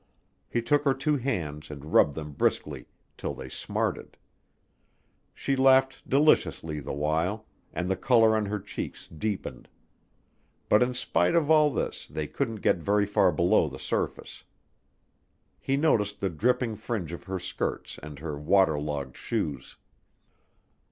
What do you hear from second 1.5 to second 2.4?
and rubbed them